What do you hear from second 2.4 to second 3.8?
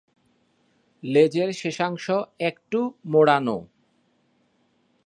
একটু মোড়ানো।